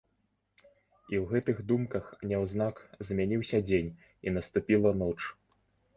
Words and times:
І 0.61 1.15
ў 1.21 1.27
гэтых 1.31 1.59
думках 1.73 2.09
няўзнак 2.31 2.75
змяніўся 3.11 3.57
дзень 3.69 3.95
і 4.29 4.37
наступіла 4.39 4.99
ноч. 5.07 5.19